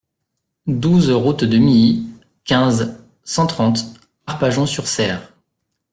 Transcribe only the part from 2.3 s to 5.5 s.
quinze, cent trente, Arpajon-sur-Cère